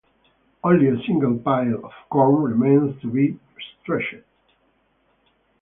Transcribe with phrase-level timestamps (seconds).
[0.63, 3.37] Only a single pile of corn remains to be
[3.85, 4.23] threshed.